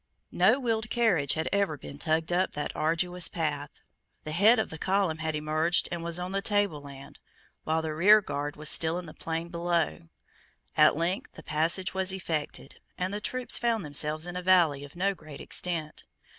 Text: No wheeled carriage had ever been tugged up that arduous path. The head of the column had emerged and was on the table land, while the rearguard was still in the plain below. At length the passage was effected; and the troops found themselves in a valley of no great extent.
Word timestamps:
No 0.31 0.59
wheeled 0.59 0.89
carriage 0.89 1.35
had 1.35 1.47
ever 1.53 1.77
been 1.77 1.99
tugged 1.99 2.33
up 2.33 2.53
that 2.53 2.75
arduous 2.75 3.27
path. 3.27 3.69
The 4.23 4.31
head 4.31 4.57
of 4.57 4.71
the 4.71 4.79
column 4.79 5.19
had 5.19 5.35
emerged 5.35 5.87
and 5.91 6.03
was 6.03 6.17
on 6.17 6.31
the 6.31 6.41
table 6.41 6.81
land, 6.81 7.19
while 7.65 7.83
the 7.83 7.93
rearguard 7.93 8.55
was 8.55 8.67
still 8.67 8.97
in 8.97 9.05
the 9.05 9.13
plain 9.13 9.49
below. 9.49 9.99
At 10.75 10.97
length 10.97 11.33
the 11.33 11.43
passage 11.43 11.93
was 11.93 12.11
effected; 12.11 12.79
and 12.97 13.13
the 13.13 13.21
troops 13.21 13.59
found 13.59 13.85
themselves 13.85 14.25
in 14.25 14.35
a 14.35 14.41
valley 14.41 14.83
of 14.83 14.95
no 14.95 15.13
great 15.13 15.39
extent. 15.39 16.01